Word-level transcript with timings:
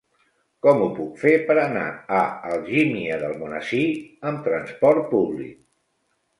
Com 0.65 0.79
ho 0.85 0.87
puc 0.99 1.19
fer 1.23 1.33
per 1.49 1.57
anar 1.65 1.83
a 2.21 2.23
Algímia 2.55 3.21
d'Almonesir 3.27 3.85
amb 4.33 4.45
transport 4.51 5.07
públic? 5.17 5.57